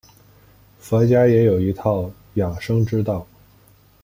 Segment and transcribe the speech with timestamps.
[0.79, 3.27] 佛家也有一套养生之道。